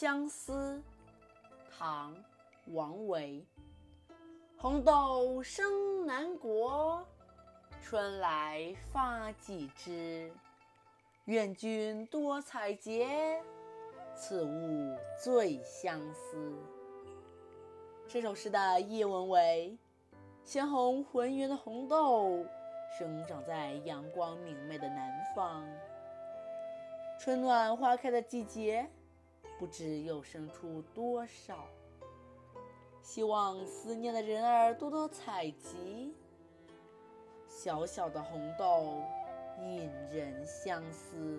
[0.00, 0.82] 相思，
[1.70, 2.16] 唐·
[2.72, 3.44] 王维。
[4.56, 7.06] 红豆生南国，
[7.82, 10.32] 春来发几枝。
[11.26, 13.42] 愿君多采撷，
[14.14, 16.58] 此物最相思。
[18.08, 19.76] 这首诗的译文为：
[20.42, 22.42] 鲜红浑圆的红豆
[22.98, 25.62] 生长在阳光明媚的南方，
[27.18, 28.88] 春暖花开的季节，
[29.60, 31.66] 不知又生出多少。
[33.02, 36.14] 希望思念的人儿多多采集。
[37.46, 39.02] 小小的红豆，
[39.60, 41.38] 引人相思。